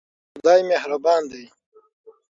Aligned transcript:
خدای 0.37 0.61
مهربان 0.69 1.23
دی. 1.31 1.45